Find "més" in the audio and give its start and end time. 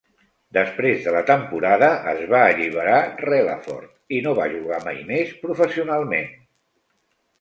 5.13-5.37